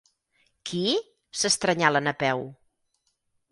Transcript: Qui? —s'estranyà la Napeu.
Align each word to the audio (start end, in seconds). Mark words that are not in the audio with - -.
Qui? 0.69 0.79
—s'estranyà 1.41 1.93
la 1.93 2.03
Napeu. 2.09 2.45